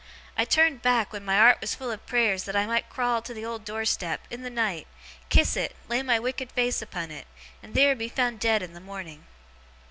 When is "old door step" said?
3.45-4.21